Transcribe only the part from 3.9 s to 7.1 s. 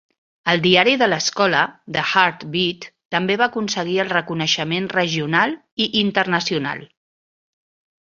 el reconeixement regional i internacional.